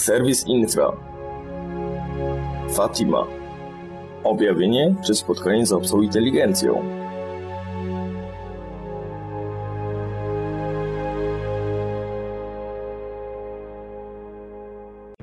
[0.00, 0.92] Serwis Infra.
[2.70, 3.26] Fatima.
[4.24, 6.84] Objawienie czy spotkanie z obcą inteligencją.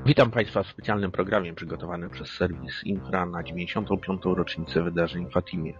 [0.06, 4.22] Witam Państwa w specjalnym programie przygotowanym przez serwis Infra na 95.
[4.26, 5.74] rocznicę wydarzeń w Fatimie.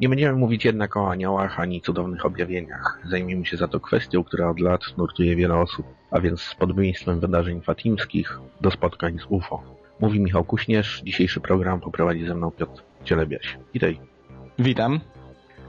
[0.00, 2.98] Nie będziemy mówić jednak o aniołach ani cudownych objawieniach.
[3.04, 7.20] Zajmiemy się za to kwestią, która od lat nurtuje wiele osób, a więc z podobieństwem
[7.20, 9.62] wydarzeń fatimskich do spotkań z UFO.
[10.00, 13.58] Mówi Michał Kuśnierz, dzisiejszy program poprowadzi ze mną Piotr Cielebiaś.
[13.74, 14.00] Witaj.
[14.58, 15.00] Witam.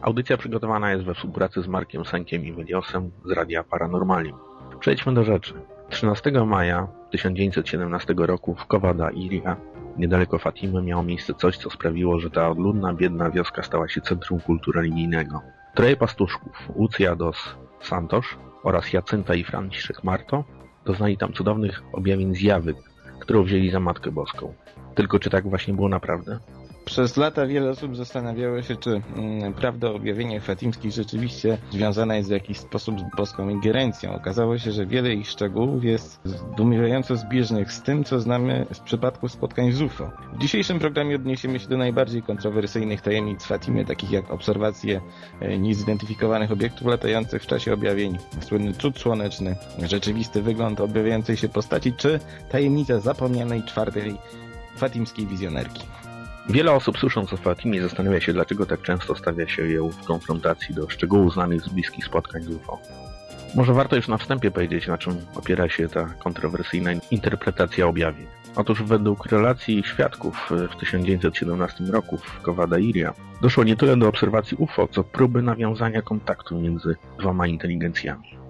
[0.01, 4.37] Audycja przygotowana jest we współpracy z Markiem Sankiem i Weliosem z Radia Paranormalium.
[4.79, 5.53] Przejdźmy do rzeczy.
[5.89, 9.57] 13 maja 1917 roku w Kowada Iria,
[9.97, 14.39] niedaleko Fatimy, miało miejsce coś, co sprawiło, że ta odludna, biedna wioska stała się centrum
[14.39, 15.41] kultu religijnego.
[15.75, 18.25] Troje pastuszków, Lucia dos Santos
[18.63, 20.43] oraz Jacynta i Franciszek Marto,
[20.85, 22.73] doznali tam cudownych objawień zjawy,
[23.19, 24.53] którą wzięli za Matkę Boską.
[24.95, 26.39] Tylko czy tak właśnie było naprawdę?
[26.85, 32.29] Przez lata wiele osób zastanawiało się, czy mm, prawda o objawieniach fatimskich rzeczywiście związana jest
[32.29, 34.15] w jakiś sposób z boską ingerencją.
[34.15, 39.27] Okazało się, że wiele ich szczegółów jest zdumiewająco zbieżnych z tym, co znamy z przypadku
[39.27, 40.11] spotkań z UFO.
[40.33, 45.01] W dzisiejszym programie odniesiemy się do najbardziej kontrowersyjnych tajemnic Fatimy, takich jak obserwacje
[45.39, 51.93] e, niezidentyfikowanych obiektów latających w czasie objawień, słynny cud słoneczny, rzeczywisty wygląd objawiającej się postaci,
[51.93, 52.19] czy
[52.51, 54.15] tajemnica zapomnianej czwartej
[54.77, 55.81] fatimskiej wizjonerki.
[56.49, 60.75] Wiele osób słysząc o Fatimie zastanawia się, dlaczego tak często stawia się ją w konfrontacji
[60.75, 62.79] do szczegółów znanych z bliskich spotkań z UFO.
[63.55, 68.27] Może warto już na wstępie powiedzieć, na czym opiera się ta kontrowersyjna interpretacja objawień.
[68.55, 74.57] Otóż według relacji świadków w 1917 roku w Kowada Iria doszło nie tyle do obserwacji
[74.57, 78.44] UFO, co próby nawiązania kontaktu między dwoma inteligencjami.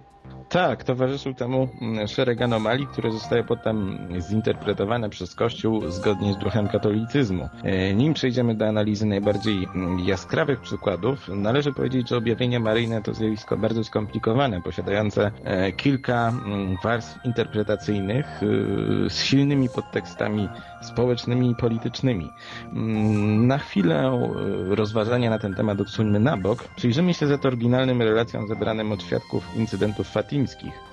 [0.49, 6.67] Tak, towarzyszył temu mm, szereg anomalii, które zostały potem zinterpretowane przez Kościół zgodnie z duchem
[6.67, 7.49] katolicyzmu.
[7.63, 13.13] E, nim przejdziemy do analizy najbardziej mm, jaskrawych przykładów, należy powiedzieć, że objawienia maryjne to
[13.13, 18.45] zjawisko bardzo skomplikowane, posiadające e, kilka mm, warstw interpretacyjnych e,
[19.09, 20.49] z silnymi podtekstami
[20.85, 22.29] społecznymi i politycznymi.
[23.37, 24.29] Na chwilę
[24.69, 26.63] rozważania na ten temat odsuńmy na bok.
[26.75, 30.35] Przyjrzymy się za to oryginalnym relacjom zebranym od świadków incydentów Fatima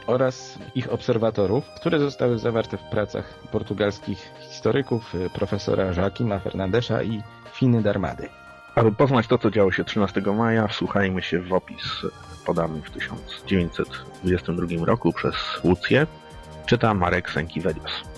[0.07, 7.23] oraz ich obserwatorów, które zostały zawarte w pracach portugalskich historyków profesora Joaquima Fernandesza i
[7.53, 8.29] Finy Darmady.
[8.75, 11.83] Aby poznać to, co działo się 13 maja, wsłuchajmy się w opis
[12.47, 16.07] podany w 1922 roku przez Łucję.
[16.67, 18.12] Czyta Marek Sękiewelios.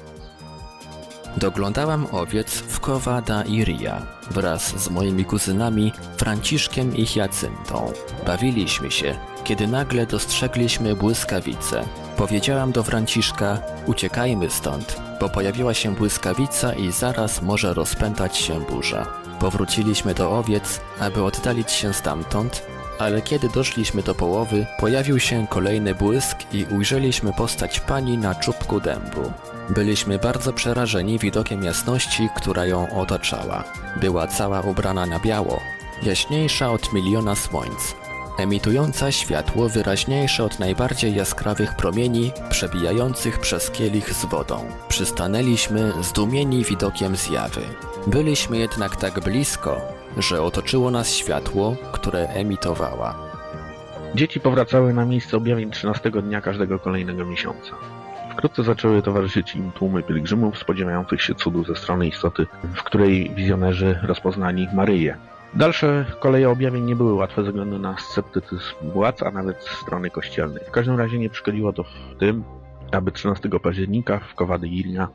[1.37, 7.93] Doglądałam owiec w Kowada Iria wraz z moimi kuzynami Franciszkiem i Jacyntą.
[8.27, 11.84] Bawiliśmy się, kiedy nagle dostrzegliśmy błyskawicę.
[12.17, 19.06] Powiedziałam do Franciszka, uciekajmy stąd, bo pojawiła się błyskawica i zaraz może rozpętać się burza.
[19.41, 22.62] Powróciliśmy do owiec, aby oddalić się stamtąd,
[22.99, 28.81] ale kiedy doszliśmy do połowy, pojawił się kolejny błysk i ujrzeliśmy postać pani na czubku
[28.81, 29.32] dębu.
[29.71, 33.65] Byliśmy bardzo przerażeni widokiem jasności, która ją otaczała.
[34.00, 35.60] Była cała ubrana na biało,
[36.03, 37.94] jaśniejsza od miliona słońc,
[38.39, 44.65] emitująca światło wyraźniejsze od najbardziej jaskrawych promieni przebijających przez kielich z wodą.
[44.89, 47.61] Przystanęliśmy zdumieni widokiem zjawy.
[48.06, 49.81] Byliśmy jednak tak blisko,
[50.17, 53.15] że otoczyło nas światło, które emitowała.
[54.15, 57.71] Dzieci powracały na miejsce objawień 13 dnia każdego kolejnego miesiąca.
[58.33, 63.99] Wkrótce zaczęły towarzyszyć im tłumy pielgrzymów spodziewających się cudu ze strony istoty, w której wizjonerzy
[64.03, 65.17] rozpoznali Maryję.
[65.56, 70.65] Dalsze koleje objawień nie były łatwe ze względu na sceptycyzm władz, a nawet strony kościelnej.
[70.65, 72.44] W każdym razie nie przeszkodziło to w tym,
[72.92, 75.09] aby 13 października w Kowady Ilnia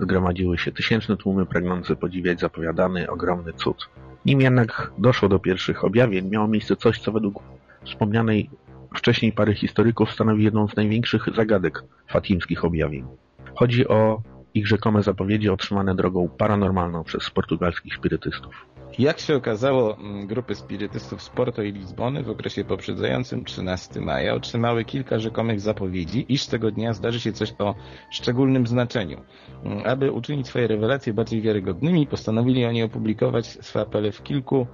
[0.00, 3.88] zgromadziły się tysięczne tłumy pragnące podziwiać zapowiadany ogromny cud.
[4.26, 7.42] Nim jednak doszło do pierwszych objawień, miało miejsce coś, co według
[7.84, 8.50] wspomnianej
[8.96, 13.06] wcześniej pary historyków stanowi jedną z największych zagadek fatimskich objawień.
[13.54, 14.22] Chodzi o
[14.54, 18.73] ich rzekome zapowiedzi otrzymane drogą paranormalną przez portugalskich spirytystów.
[18.98, 24.34] Jak się okazało, mm, grupy spirytystów z Porto i Lizbony w okresie poprzedzającym 13 maja
[24.34, 27.74] otrzymały kilka rzekomych zapowiedzi, iż tego dnia zdarzy się coś o
[28.10, 29.20] szczególnym znaczeniu.
[29.64, 34.66] Mm, aby uczynić swoje rewelacje bardziej wiarygodnymi, postanowili oni opublikować swe apele w kilku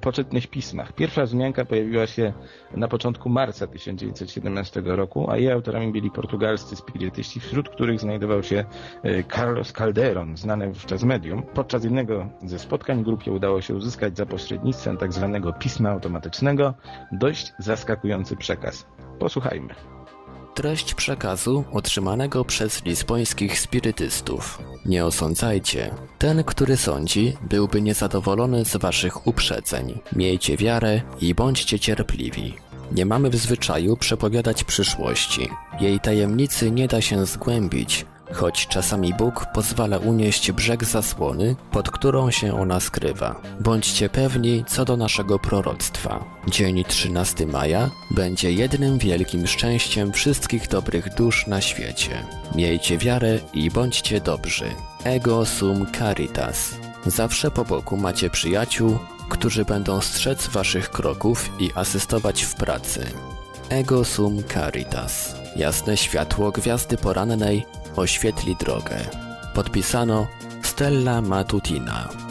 [0.00, 0.92] poczytnych pismach.
[0.92, 2.32] Pierwsza wzmianka pojawiła się
[2.76, 8.64] na początku marca 1917 roku, a jej autorami byli portugalscy spirytyści, wśród których znajdował się
[9.02, 11.42] e, Carlos Calderon, znany wówczas medium.
[11.42, 15.40] Podczas jednego ze spotkań grupie udało udało się uzyskać za pośrednictwem tzw.
[15.42, 16.74] Tak pisma automatycznego
[17.12, 18.86] dość zaskakujący przekaz.
[19.18, 19.74] Posłuchajmy.
[20.54, 24.58] Treść przekazu otrzymanego przez lisbońskich spirytystów.
[24.86, 25.94] Nie osądzajcie.
[26.18, 29.98] Ten, który sądzi, byłby niezadowolony z waszych uprzedzeń.
[30.16, 32.54] Miejcie wiarę i bądźcie cierpliwi.
[32.92, 35.48] Nie mamy w zwyczaju przepowiadać przyszłości.
[35.80, 42.30] Jej tajemnicy nie da się zgłębić, choć czasami Bóg pozwala unieść brzeg zasłony, pod którą
[42.30, 43.40] się ona skrywa.
[43.60, 46.24] Bądźcie pewni co do naszego proroctwa.
[46.48, 52.10] Dzień 13 maja będzie jednym wielkim szczęściem wszystkich dobrych dusz na świecie.
[52.54, 54.64] Miejcie wiarę i bądźcie dobrzy.
[55.04, 56.74] Ego sum caritas.
[57.06, 58.98] Zawsze po boku macie przyjaciół,
[59.28, 63.06] którzy będą strzec waszych kroków i asystować w pracy.
[63.68, 65.34] Ego sum caritas.
[65.56, 67.66] Jasne światło gwiazdy porannej
[68.00, 68.96] oświetli drogę.
[69.54, 70.26] Podpisano
[70.62, 72.29] Stella Matutina.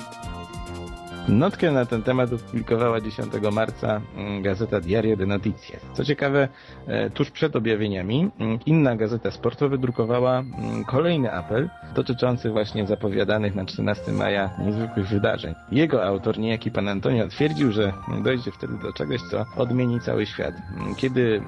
[1.30, 5.82] Notkę na ten temat opublikowała 10 marca mm, gazeta Diario de Noticias.
[5.94, 6.48] Co ciekawe,
[6.88, 13.56] e, tuż przed objawieniami mm, inna gazeta sportowa wydrukowała mm, kolejny apel dotyczący właśnie zapowiadanych
[13.56, 15.56] na 13 maja niezwykłych wydarzeń.
[15.72, 17.94] Jego autor, niejaki pan Antonio, twierdził, że
[18.24, 20.54] dojdzie wtedy do czegoś, co odmieni cały świat.
[20.98, 21.42] Kiedy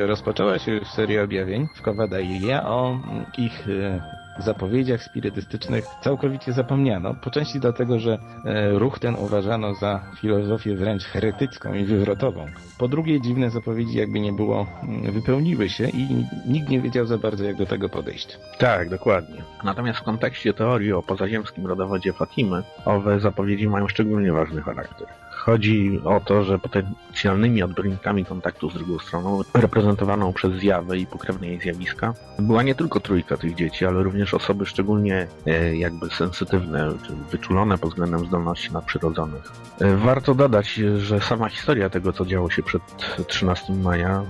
[0.00, 2.98] rozpoczęła się seria objawień w Kowada Ilia o
[3.38, 10.00] ich e, zapowiedziach spirytystycznych całkowicie zapomniano, po części dlatego, że e, ruch ten uważano za
[10.20, 12.46] filozofię wręcz heretycką i wywrotową.
[12.78, 17.18] Po drugie, dziwne zapowiedzi jakby nie było, mm, wypełniły się i nikt nie wiedział za
[17.18, 18.38] bardzo, jak do tego podejść.
[18.58, 19.42] Tak, dokładnie.
[19.64, 25.06] Natomiast w kontekście teorii o pozaziemskim rodowodzie Fatimy, owe zapowiedzi mają szczególnie ważny charakter.
[25.46, 31.46] Chodzi o to, że potencjalnymi odbiornikami kontaktu z drugą stroną, reprezentowaną przez zjawę i pokrewne
[31.46, 36.92] jej zjawiska, była nie tylko trójka tych dzieci, ale również osoby szczególnie e, jakby sensytywne,
[37.06, 39.52] czy wyczulone pod względem zdolności nadprzyrodzonych.
[39.80, 42.82] E, warto dodać, że sama historia tego, co działo się przed
[43.26, 44.22] 13 maja,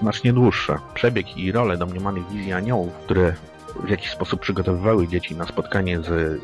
[0.00, 0.80] znacznie dłuższa.
[0.94, 3.34] Przebieg i rolę domniemanych wizji aniołów, które
[3.84, 6.40] w jakiś sposób przygotowywały dzieci na spotkanie z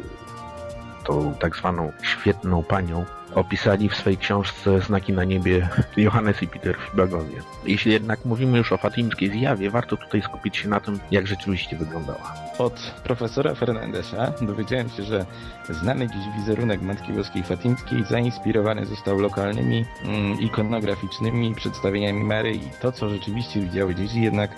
[1.04, 3.04] tą tak zwaną świetną panią,
[3.36, 7.42] opisali w swojej książce Znaki na niebie Johannes i Peter Fibagowie.
[7.64, 11.76] Jeśli jednak mówimy już o fatimskiej zjawie, warto tutaj skupić się na tym, jak rzeczywiście
[11.76, 12.34] wyglądała.
[12.58, 15.26] Od profesora Fernandesza dowiedziałem się, że
[15.70, 22.70] znany dziś wizerunek Matki Boskiej Fatimskiej zainspirowany został lokalnymi mm, ikonograficznymi przedstawieniami Maryi.
[22.80, 24.54] To, co rzeczywiście widziały dzieci, jednak e,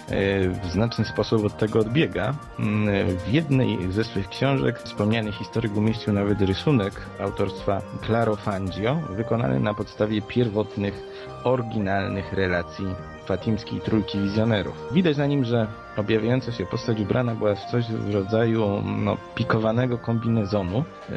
[0.49, 2.35] w znaczny sposób od tego odbiega.
[2.59, 8.68] Mm, w jednej ze swych książek wspomniany historyk umieścił nawet rysunek autorstwa Claro Fani,
[9.11, 11.03] wykonany na podstawie pierwotnych,
[11.45, 12.87] oryginalnych relacji
[13.27, 14.89] fatimskiej trójki wizjonerów.
[14.93, 15.67] Widać na nim, że
[15.97, 21.17] objawiająca się postać ubrana była w coś w rodzaju no, pikowanego kombinezonu yy,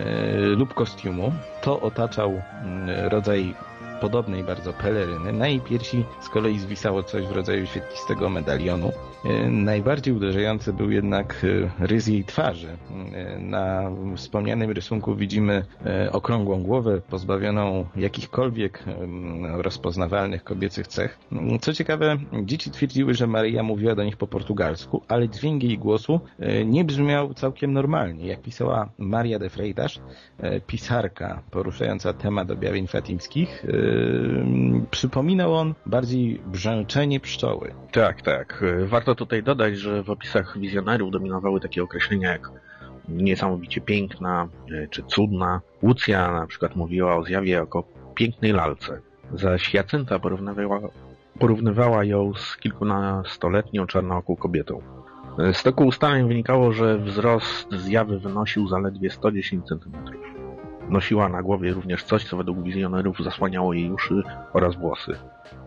[0.55, 1.33] lub kostiumu.
[1.61, 3.55] To otaczał yy, rodzaj
[4.01, 5.33] podobnej bardzo peleryny.
[5.33, 8.91] Na jej piersi z kolei zwisało coś w rodzaju świetlistego medalionu.
[9.25, 11.45] E, najbardziej uderzający był jednak
[11.79, 12.77] e, rys jej twarzy.
[13.13, 15.65] E, na wspomnianym rysunku widzimy
[16.11, 18.83] okrągłą głowę, pozbawioną jakichkolwiek
[19.41, 21.19] rozpoznawalnych kobiecych cech.
[21.61, 26.19] Co ciekawe, dzieci twierdziły, że Maria mówiła do nich po portugalsku, ale dźwięk jej głosu
[26.65, 28.27] nie brzmiał całkiem normalnie.
[28.27, 29.99] Jak pisała Maria de Freitas,
[30.67, 33.65] pisarka poruszająca temat objawień fatimskich,
[34.91, 37.73] przypominał on bardziej brzęczenie pszczoły.
[37.91, 38.63] Tak, tak.
[38.85, 42.51] Warto tutaj dodać, że w opisach wizjonerów dominowały takie określenia jak
[43.09, 45.61] niesamowicie piękna e, czy cudna.
[45.83, 47.83] Łucja na przykład mówiła o zjawie jako
[48.15, 49.01] pięknej lalce,
[49.33, 50.79] zaś Jacynta porównywała,
[51.39, 54.81] porównywała ją z kilkunastoletnią czarnooką kobietą.
[55.39, 60.40] E, z tego ustaleń wynikało, że wzrost zjawy wynosił zaledwie 110 cm.
[60.89, 64.23] Nosiła na głowie również coś, co według wizjonerów zasłaniało jej uszy
[64.53, 65.17] oraz włosy.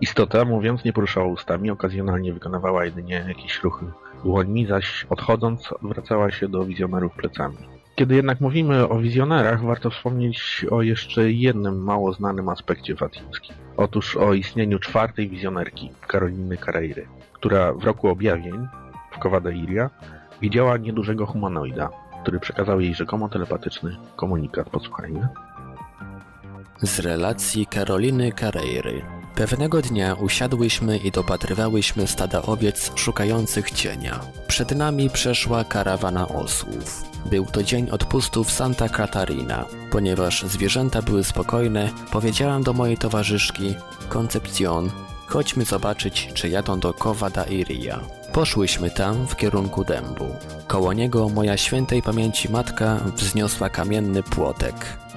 [0.01, 3.87] Istota, mówiąc, nie poruszała ustami, okazjonalnie wykonywała jedynie jakieś ruchy
[4.25, 7.57] dłońmi, zaś odchodząc odwracała się do wizjonerów plecami.
[7.95, 13.57] Kiedy jednak mówimy o wizjonerach, warto wspomnieć o jeszcze jednym mało znanym aspekcie fatimskim.
[13.77, 18.67] Otóż o istnieniu czwartej wizjonerki, Karoliny Carreiry, która w roku objawień
[19.13, 19.91] w Kowada Iria
[20.43, 21.91] widziała niedużego humanoida,
[22.25, 24.71] który przekazał jej rzekomo telepatyczny komunikat.
[24.71, 25.29] Posłuchajmy.
[26.83, 29.03] Z relacji Karoliny Carreiry.
[29.35, 34.21] Pewnego dnia usiadłyśmy i dopatrywałyśmy stada owiec szukających cienia.
[34.47, 37.03] Przed nami przeszła karawana osłów.
[37.31, 39.65] Był to dzień odpustu w Santa Catarina.
[39.91, 43.75] Ponieważ zwierzęta były spokojne, powiedziałam do mojej towarzyszki
[44.09, 44.91] Concepcion,
[45.27, 48.01] chodźmy zobaczyć, czy jadą do Cova da Iria.
[48.35, 50.27] Poszłyśmy tam w kierunku dębu.
[50.67, 54.75] Koło niego moja świętej pamięci matka wzniosła kamienny płotek.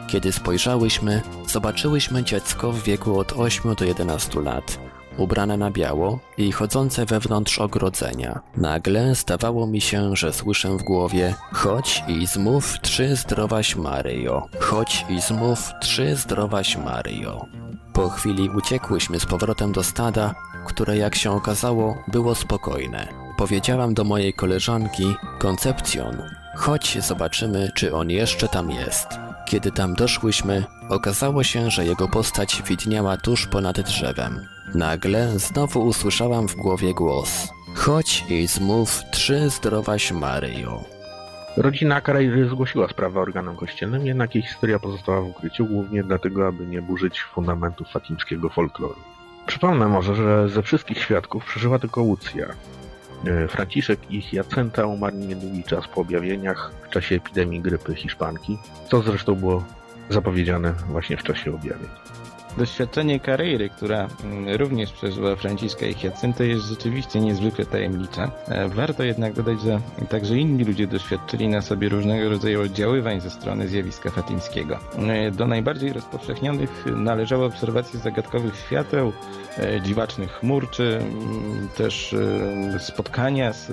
[0.08, 4.80] Kiedy spojrzałyśmy, zobaczyłyśmy dziecko w wieku od 8 do 11 lat.
[5.18, 8.40] ubrane na biało i chodzące wewnątrz ogrodzenia.
[8.58, 14.48] Nagle zdawało mi się, że słyszę w głowie Chodź i zmów trzy zdrowaś Maryjo.
[14.60, 17.46] Chodź i zmów trzy zdrowaś Maryjo.
[17.94, 20.36] Po chwili uciekłyśmy z powrotem do stada,
[20.68, 23.08] które jak się okazało było spokojne.
[23.38, 26.22] Powiedziałam do mojej koleżanki Koncepcjon,
[26.56, 29.08] chodź zobaczymy, czy on jeszcze tam jest.
[29.46, 34.48] Kiedy tam doszłyśmy, okazało się, że jego postać widniała tuż ponad drzewem.
[34.76, 37.50] Nagle znowu usłyszałam w głowie głos.
[37.76, 40.84] Chodź i zmów trzy zdrowaś Maryjo.
[41.58, 46.66] Rodzina Karairy zgłosiła sprawę organom kościelnym, jednak jej historia pozostała w ukryciu, głównie dlatego, aby
[46.66, 49.17] nie burzyć fundamentów fatimskiego folkloru.
[49.48, 52.48] Przypomnę może, że ze wszystkich świadków przeżyła tylko Łucja.
[53.26, 58.58] E, Franciszek i Jacenta umarli niedługi czas po objawieniach w czasie epidemii grypy hiszpanki,
[58.92, 59.64] co zresztą było
[60.10, 61.90] zapowiedziane właśnie w czasie objawień.
[62.58, 68.32] Doświadczenie Carreiry, która mm, również przeżyła Franciszka i Hiacyntę jest rzeczywiście niezwykle tajemnicze.
[68.48, 73.30] E, Warto jednak dodać, że także inni ludzie doświadczyli na sobie różnego rodzaju oddziaływań ze
[73.30, 74.80] strony zjawiska fatimskiego.
[74.98, 79.14] E, Do najbardziej rozpowszechnionych należały obserwacje zagadkowych świateł,
[79.58, 82.16] e, dziwacznych chmur, czy mm, też
[82.80, 83.72] spotkania z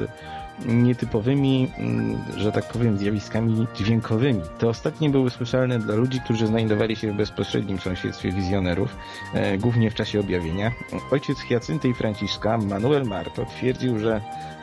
[0.66, 4.40] nietypowymi, mm, że tak powiem, zjawiskami dźwiękowymi.
[4.58, 8.96] Te ostatnie były słyszalne dla ludzi, którzy znajdowali się w bezpośrednim sąsiedztwie wizjonerów,
[9.34, 10.72] e, głównie w czasie objawienia.
[11.10, 14.20] Ojciec Hiacynty i Franciszka, Manuel Marto, twierdził, że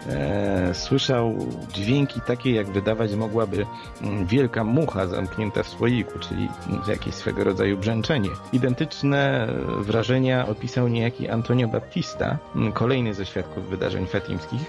[0.07, 1.35] e, słyszał
[1.73, 3.65] dźwięki takie, jak wydawać mogłaby
[4.01, 8.29] mm, wielka mucha zamknięta w słoiku, czyli mm, jakieś swego rodzaju brzęczenie.
[8.53, 9.47] Identyczne
[9.79, 12.37] wrażenia opisał niejaki Antonio Baptista,
[12.73, 14.61] kolejny ze świadków wydarzeń fatimskich,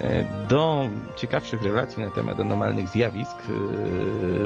[0.00, 0.24] E,
[0.68, 3.46] Do ciekawszych relacji na temat anomalnych zjawisk e,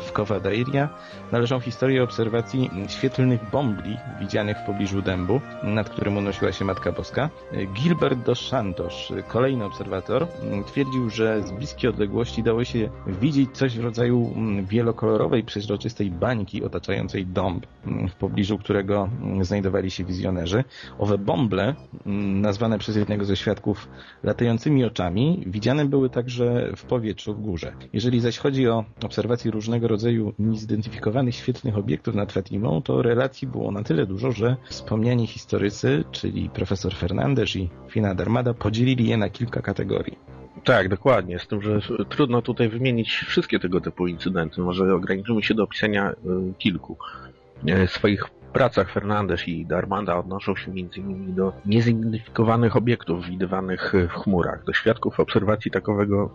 [0.01, 0.89] w Cova d'Airia
[1.33, 7.31] należą historie obserwacji świetlnych bombli widzianych w pobliżu dębu, nad którym unosiła się Matka Boska.
[7.75, 10.27] Gilbert dos Santos, kolejny obserwator,
[10.67, 16.65] twierdził, że z bliskiej odległości dało się widzieć coś w rodzaju m, wielokolorowej, przeźroczystej bańki
[16.65, 19.09] otaczającej dąb, m, w pobliżu którego
[19.41, 20.65] znajdowali się wizjonerzy.
[20.99, 21.75] Owe bąble,
[22.07, 23.89] m, nazwane przez jednego ze świadków
[24.23, 27.73] latającymi oczami, widziane były także w powietrzu w górze.
[27.93, 33.73] Jeżeli zaś chodzi o obserwacje różnego rodzaju niezidentyfikowanych świetlnych obiektów nad Fatimą, to relacji było
[33.73, 39.31] na tyle dużo, że wspomniani historycy, czyli profesor Fernandez i Fina Darmada, podzielili je na
[39.31, 40.19] kilka kategorii.
[40.65, 41.39] Tak, dokładnie.
[41.39, 44.61] Z tym, że trudno tutaj wymienić wszystkie tego typu incydenty.
[44.61, 46.15] Może ograniczymy się do opisania y,
[46.59, 46.97] kilku.
[47.87, 51.35] W swoich pracach Fernandez i Darmanda odnoszą się m.in.
[51.35, 54.65] do niezidentyfikowanych obiektów widywanych w chmurach.
[54.65, 56.31] Do świadków obserwacji takowego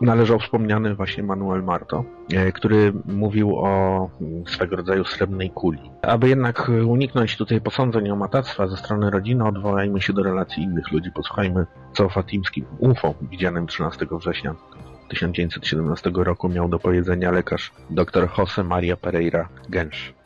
[0.00, 4.10] należał wspomniany właśnie Manuel Marto, e, który mówił o
[4.46, 5.90] swego rodzaju srebrnej kuli.
[6.02, 10.92] Aby jednak uniknąć tutaj posądzeń o matactwa ze strony rodziny, odwołajmy się do relacji innych
[10.92, 11.10] ludzi.
[11.14, 14.54] Posłuchajmy, co o fatimskim UFO widzianym 13 września
[15.08, 20.21] 1917 roku miał do powiedzenia lekarz dr Jose Maria Pereira Gensz.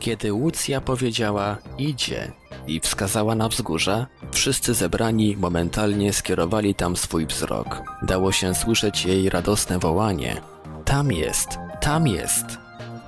[0.00, 2.32] Kiedy Łucja powiedziała idzie
[2.66, 7.82] i wskazała na wzgórza, wszyscy zebrani momentalnie skierowali tam swój wzrok.
[8.02, 10.40] Dało się słyszeć jej radosne wołanie.
[10.84, 11.48] Tam jest,
[11.80, 12.44] tam jest.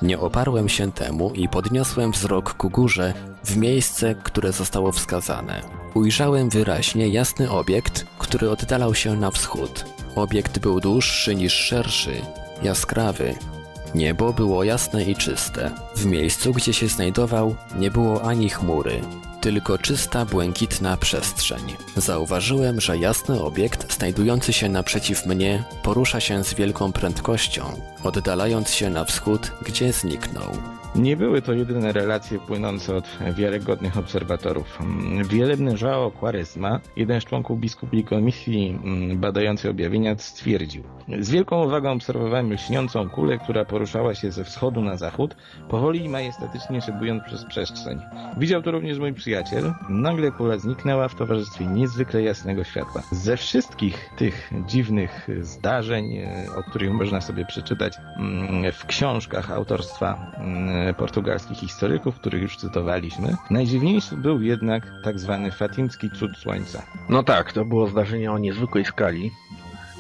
[0.03, 5.63] Nie oparłem się temu i podniosłem wzrok ku górze, w miejsce, które zostało wskazane.
[5.95, 9.85] Ujrzałem wyraźnie jasny obiekt, który oddalał się na wschód.
[10.17, 12.15] Obiekt był dłuższy niż szerszy,
[12.63, 13.35] jaskrawy,
[13.95, 15.71] Niebo było jasne i czyste.
[15.97, 19.01] W miejscu, gdzie się znajdował, nie było ani chmury,
[19.41, 21.77] tylko czysta, błękitna przestrzeń.
[21.97, 28.91] Zauważyłem, że jasny obiekt znajdujący się naprzeciw mnie porusza się z wielką prędkością, oddalając się
[28.91, 30.80] na wschód, gdzie zniknął.
[30.95, 34.79] Nie były to jedyne relacje płynące od wiarygodnych obserwatorów.
[35.29, 40.85] Wielebny João Quaresma, jeden z członków biskupiej komisji mm, badającej objawienia, stwierdził
[41.19, 45.37] Z wielką uwagą obserwowałem lśniącą kulę, która poruszała się ze wschodu na zachód,
[45.69, 48.01] powoli i majestatycznie szybując przez przestrzeń.
[48.39, 49.73] Widział to również mój przyjaciel.
[49.89, 53.03] Nagle kula zniknęła w towarzystwie niezwykle jasnego światła.
[53.13, 60.33] Ze wszystkich tych dziwnych zdarzeń, e, o których można sobie przeczytać mm, w książkach autorstwa
[60.39, 66.83] mm, portugalskich historyków, których już cytowaliśmy, najdziwniejszy był jednak tak zwany fatimski cud słońca.
[67.09, 69.31] No tak, to było zdarzenie o niezwykłej skali.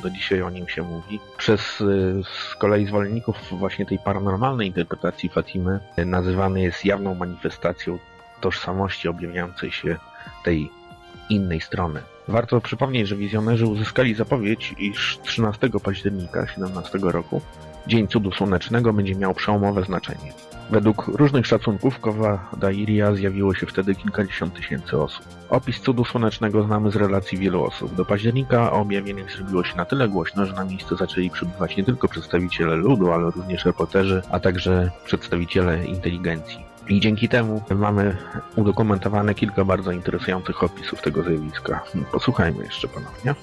[0.03, 1.21] Do dzisiaj o nim się mówi.
[1.37, 7.99] Przez y, z kolei zwolenników właśnie tej paranormalnej interpretacji Fatimy y, nazywany jest jawną manifestacją
[8.41, 9.97] tożsamości objawiającej się
[10.45, 10.71] tej
[11.31, 12.03] innej strony.
[12.29, 17.43] Warto przypomnieć, że wizjonerzy uzyskali zapowiedź, iż 13 października 17 roku
[17.87, 20.33] Dzień Cudu Słonecznego będzie miał przełomowe znaczenie.
[20.71, 25.25] Według różnych szacunków kowa Dairia zjawiło się wtedy kilkadziesiąt tysięcy osób.
[25.50, 27.95] Opis cudu słonecznego znamy z relacji wielu osób.
[27.95, 31.85] Do października o objawieniach zrobiło się na tyle głośno, że na miejsce zaczęli przybywać nie
[31.85, 36.65] tylko przedstawiciele ludu, ale również reporterzy, a także przedstawiciele inteligencji.
[36.89, 38.17] I dzięki temu mamy
[38.57, 41.85] udokumentowane kilka bardzo interesujących opisów tego zjawiska.
[42.12, 43.35] Posłuchajmy jeszcze ponownie.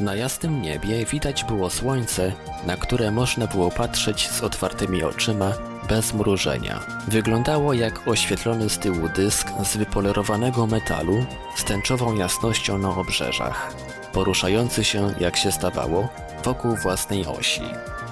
[0.00, 2.32] Na jasnym niebie widać było słońce,
[2.66, 5.52] na które można było patrzeć z otwartymi oczyma,
[5.92, 6.80] bez mrużenia.
[7.08, 13.74] Wyglądało jak oświetlony z tyłu dysk z wypolerowanego metalu z tęczową jasnością na obrzeżach,
[14.12, 16.08] poruszający się, jak się zdawało,
[16.44, 17.62] wokół własnej osi.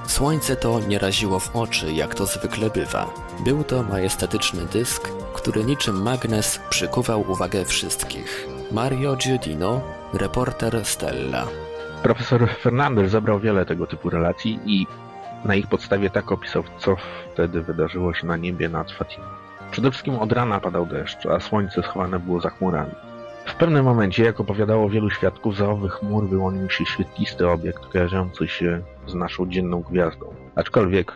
[0.06, 3.10] Słońce to nie raziło w oczy, jak to zwykle bywa.
[3.44, 8.46] Był to majestatyczny dysk, który niczym magnes przykuwał uwagę wszystkich.
[8.72, 9.80] Mario Giudino,
[10.12, 11.46] reporter Stella.
[12.02, 14.86] Profesor Fernandez zebrał wiele tego typu relacji i
[15.44, 16.96] na ich podstawie tak opisał, co
[17.32, 19.26] wtedy wydarzyło się na niebie nad Fatimą.
[19.70, 22.92] Przede wszystkim od rana padał deszcz, a słońce schowane było za chmurami.
[23.46, 28.48] W pewnym momencie, jak opowiadało wielu świadków, za owych chmur wyłonił się świetlisty obiekt kojarzący
[28.48, 30.34] się z naszą dzienną gwiazdą.
[30.54, 31.14] Aczkolwiek,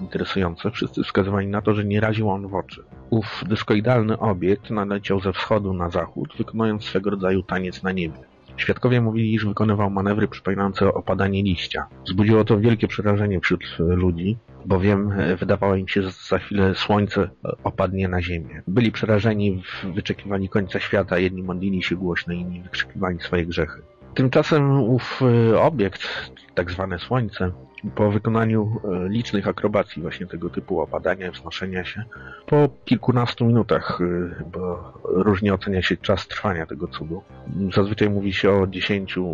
[0.00, 2.84] interesujące, wszyscy wskazywali na to, że nie raził on w oczy.
[3.10, 8.31] Ów dyskoidalny obiekt naleciał ze wschodu na zachód, wykonując swego rodzaju taniec na niebie.
[8.56, 11.86] Świadkowie mówili, iż wykonywał manewry przypominające opadanie liścia.
[12.06, 17.30] Wzbudziło to wielkie przerażenie wśród ludzi, bowiem wydawało im się, że za chwilę słońce
[17.64, 18.62] opadnie na ziemię.
[18.66, 19.62] Byli przerażeni,
[19.94, 23.82] wyczekiwali końca świata, jedni modlili się głośno, inni wykrzykiwali swoje grzechy.
[24.14, 25.20] Tymczasem ów
[25.58, 26.02] obiekt,
[26.54, 27.52] tak zwane słońce,
[27.94, 32.04] po wykonaniu licznych akrobacji właśnie tego typu opadania, wznoszenia się,
[32.46, 33.98] po kilkunastu minutach,
[34.52, 37.22] bo różnie ocenia się czas trwania tego cudu,
[37.74, 39.28] zazwyczaj mówi się o 10-15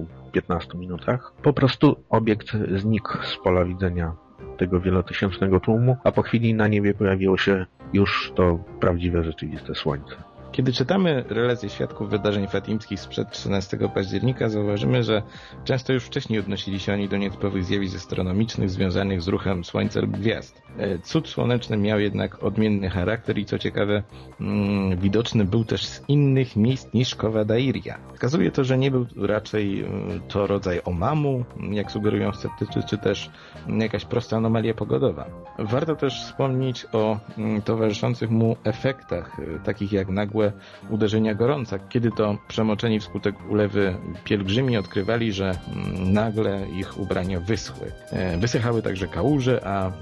[0.74, 4.12] minutach, po prostu obiekt znikł z pola widzenia
[4.58, 10.14] tego wielotysięcznego tłumu, a po chwili na niebie pojawiło się już to prawdziwe, rzeczywiste słońce.
[10.52, 15.22] Kiedy czytamy relacje świadków wydarzeń fatimskich sprzed 13 października, zauważymy, że
[15.64, 20.10] często już wcześniej odnosili się oni do nietypowych zjawisk astronomicznych związanych z ruchem Słońca lub
[20.10, 20.62] gwiazd.
[21.02, 24.02] Cud słoneczny miał jednak odmienny charakter i co ciekawe,
[24.40, 27.98] mm, widoczny był też z innych miejsc niż Kowa Dairia.
[28.14, 29.84] Wskazuje to, że nie był raczej
[30.28, 33.30] to rodzaj omamu, jak sugerują sceptycy, czy też
[33.68, 35.26] jakaś prosta anomalia pogodowa.
[35.58, 37.18] Warto też wspomnieć o
[37.64, 40.52] towarzyszących mu efektach, takich jak nagłe
[40.90, 45.58] uderzenia gorąca, kiedy to przemoczeni wskutek ulewy pielgrzymi odkrywali, że
[45.98, 47.92] nagle ich ubrania wyschły.
[48.38, 49.92] Wysychały także kałuże, a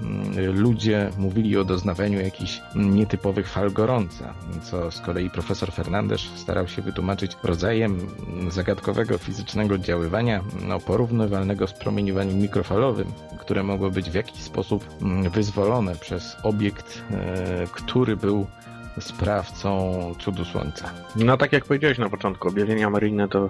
[0.53, 6.81] ludzie mówili o doznawaniu jakichś nietypowych fal gorąca, co z kolei profesor Fernandez starał się
[6.81, 7.99] wytłumaczyć rodzajem
[8.49, 13.07] zagadkowego fizycznego oddziaływania, no, porównywalnego z promieniowaniem mikrofalowym,
[13.39, 14.85] które mogło być w jakiś sposób
[15.31, 17.03] wyzwolone przez obiekt,
[17.71, 18.47] który był
[18.99, 20.89] sprawcą cudu słońca.
[21.15, 23.49] No tak jak powiedziałeś na początku, objawienia maryjne to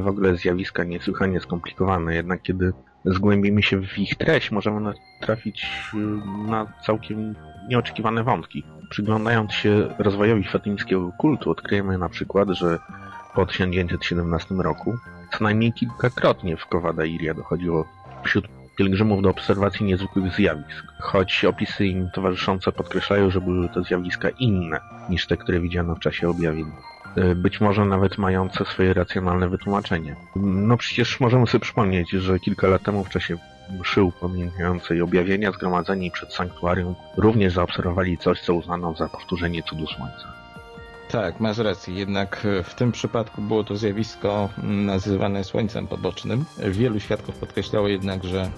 [0.00, 2.72] w ogóle zjawiska niesłychanie skomplikowane, jednak kiedy
[3.04, 5.66] zgłębimy się w ich treść, możemy natrafić
[6.48, 7.34] na całkiem
[7.68, 8.64] nieoczekiwane wątki.
[8.90, 12.78] Przyglądając się rozwojowi fatimskiego kultu, odkryjemy na przykład, że
[13.34, 14.94] po 1917 roku
[15.32, 17.84] co najmniej kilkakrotnie w Kowada Iria dochodziło
[18.24, 24.28] wśród pielgrzymów do obserwacji niezwykłych zjawisk, choć opisy im towarzyszące podkreślają, że były to zjawiska
[24.38, 26.66] inne niż te, które widziano w czasie objawień.
[27.36, 30.16] Być może nawet mające swoje racjonalne wytłumaczenie.
[30.36, 33.36] No przecież możemy sobie przypomnieć, że kilka lat temu w czasie
[33.80, 40.39] mszy upamiętniającej objawienia zgromadzeni przed sanktuarium również zaobserwowali coś, co uznano za powtórzenie cudu słońca.
[41.12, 46.44] Tak, masz rację, jednak w tym przypadku było to zjawisko nazywane słońcem pobocznym.
[46.58, 48.50] Wielu świadków podkreślało jednak, że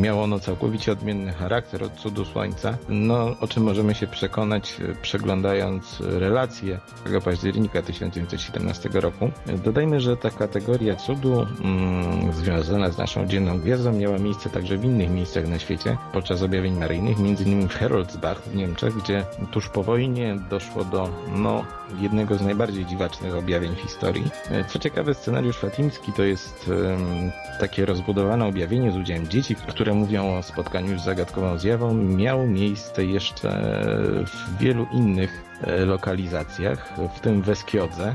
[0.00, 6.00] miało ono całkowicie odmienny charakter od cudu słońca, no o czym możemy się przekonać przeglądając
[6.00, 9.30] relacje tego października 1917 roku.
[9.64, 14.84] Dodajmy, że ta kategoria cudu mm, związana z naszą dzienną gwiazdą miała miejsce także w
[14.84, 17.68] innych miejscach na świecie podczas objawień maryjnych, m.in.
[17.68, 21.64] w Heroldsbach w Niemczech, gdzie tuż po wojnie doszło do no,
[21.98, 24.30] jednego z najbardziej dziwacznych objawień w historii.
[24.68, 30.38] Co ciekawe, scenariusz fatimski to jest um, takie rozbudowane objawienie z udziałem dzieci, które mówią
[30.38, 31.94] o spotkaniu z zagadkową zjawą.
[31.94, 33.80] Miało miejsce jeszcze
[34.26, 35.44] w wielu innych
[35.86, 38.14] lokalizacjach, w tym w Eskiodze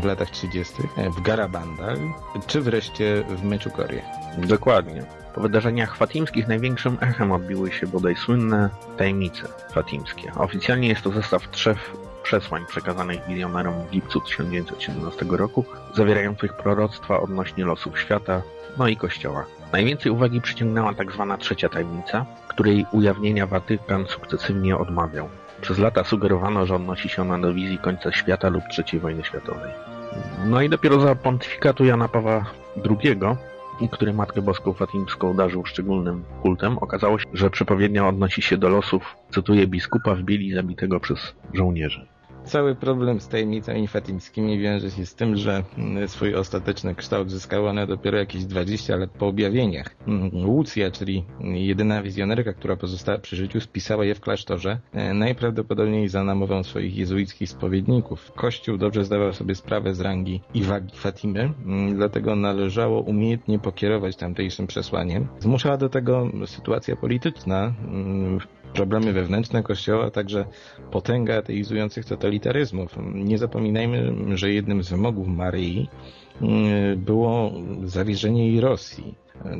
[0.00, 0.74] w latach 30.,
[1.16, 1.98] w Garabandal,
[2.46, 4.02] czy wreszcie w Meczukorie.
[4.38, 5.02] Dokładnie.
[5.34, 9.42] Po wydarzeniach fatimskich największym echem odbiły się bodaj słynne tajemnice
[9.72, 10.32] fatimskie.
[10.34, 11.92] Oficjalnie jest to zestaw trzech
[12.26, 18.42] przesłań przekazanych milionerom w lipcu 1917 roku, zawierających proroctwa odnośnie losów świata,
[18.78, 19.44] no i Kościoła.
[19.72, 25.28] Najwięcej uwagi przyciągnęła tak zwana trzecia tajemnica, której ujawnienia Watykan sukcesywnie odmawiał.
[25.60, 29.70] Przez lata sugerowano, że odnosi się ona do wizji końca świata lub III wojny światowej.
[30.46, 32.44] No i dopiero za pontyfikatu Jana Pawła
[32.90, 33.16] II,
[33.90, 39.16] który Matkę Boską Fatimską darzył szczególnym kultem, okazało się, że przepowiednia odnosi się do losów,
[39.30, 42.15] cytuję, biskupa w bieli zabitego przez żołnierzy.
[42.46, 47.68] Cały problem z tajemnicami fatimskimi wiąże się z tym, że mm, swój ostateczny kształt zyskały
[47.68, 49.96] one dopiero jakieś 20 lat po objawieniach.
[50.06, 56.08] Mm, Łucja, czyli jedyna wizjonerka, która pozostała przy życiu, spisała je w klasztorze, e, najprawdopodobniej
[56.08, 58.32] za namową swoich jezuickich spowiedników.
[58.32, 64.16] Kościół dobrze zdawał sobie sprawę z rangi i wagi Fatimy, mm, dlatego należało umiejętnie pokierować
[64.16, 65.28] tamtejszym przesłaniem.
[65.40, 67.72] Zmuszała do tego sytuacja polityczna,
[68.74, 70.44] problemy wewnętrzne Kościoła, a także
[70.90, 72.96] potęga ateizujących totalitaryzmów.
[73.14, 75.88] Nie zapominajmy, że jednym z wymogów Maryi
[76.42, 77.52] mm, było
[77.84, 79.14] zawierzenie jej Rosji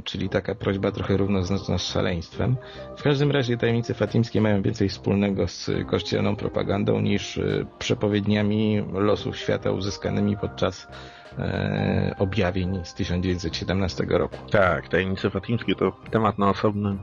[0.05, 2.57] czyli taka prośba trochę równoznaczna z szaleństwem.
[2.97, 9.37] W każdym razie tajemnice fatimskie mają więcej wspólnego z kościelną propagandą niż e, przepowiedniami losów
[9.37, 10.89] świata uzyskanymi podczas
[11.39, 14.37] e, objawień z 1917 roku.
[14.51, 16.97] Tak, tajemnice fatimskie to temat na osobny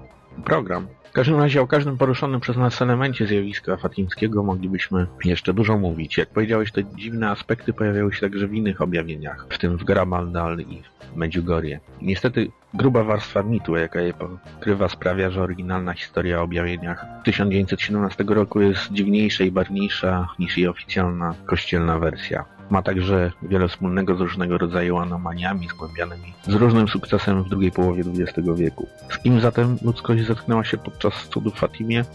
[0.45, 0.87] program.
[1.13, 6.17] W każdym razie o każdym poruszonym przez nas elemencie zjawiska fatimskiego moglibyśmy jeszcze dużo mówić.
[6.17, 10.59] Jak powiedziałeś, te dziwne aspekty pojawiały się także w innych objawieniach, w tym w Grabaldal
[10.59, 10.81] i
[11.13, 11.79] w Medjugorje.
[12.01, 18.61] Niestety gruba warstwa mitu, jaka je pokrywa, sprawia, że oryginalna historia o objawieniach 1917 roku
[18.61, 22.45] jest dziwniejsza i barwniejsza niż jej oficjalna kościelna wersja.
[22.69, 28.03] Ma także wiele wspólnego z różnego rodzaju anomaliami zgłębianymi z różnym sukcesem w drugiej połowie
[28.19, 28.87] XX wieku.
[29.09, 32.05] Z kim zatem ludzkość zetknęła się podczas cudów w Fatimie?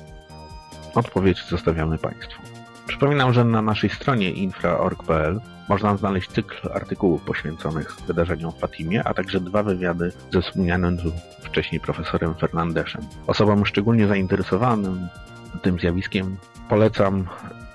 [0.94, 2.42] Odpowiedź zostawiamy Państwu.
[2.86, 9.14] Przypominam, że na naszej stronie infra.org.pl można znaleźć cykl artykułów poświęconych wydarzeniom w Fatimie, a
[9.14, 13.02] także dwa wywiady ze wspomnianym tu wcześniej profesorem Fernandeszem.
[13.26, 15.08] Osobom szczególnie zainteresowanym
[15.62, 16.36] tym zjawiskiem
[16.68, 17.26] polecam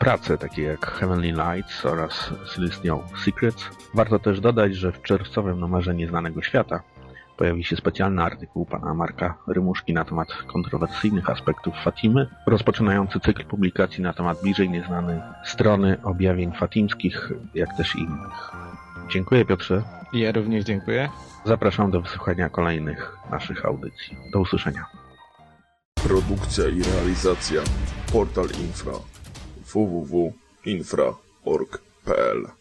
[0.04, 3.70] prace takie jak Heavenly Lights oraz Celestial Secrets.
[3.94, 6.84] Warto też dodać, że w czerwcowym numerze Nieznanego Świata
[7.38, 14.04] pojawi się specjalny artykuł pana Marka Rymuszki na temat kontrowersyjnych aspektów Fatimy, rozpoczynający cykl publikacji
[14.04, 18.52] na temat bliżej nieznanej strony objawień fatimskich, jak też innych.
[19.12, 19.84] Dziękuję Piotrze.
[20.14, 21.10] Ja również dziękuję.
[21.46, 24.18] Zapraszam do wysłuchania kolejnych naszych audycji.
[24.34, 24.86] Do usłyszenia.
[26.04, 27.62] Produkcja i realizacja
[28.12, 29.13] Portal Infra
[29.74, 32.54] www.infra.org.pl